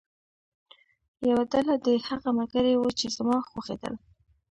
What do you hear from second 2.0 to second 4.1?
هغه ملګري وو چې زما خوښېدل.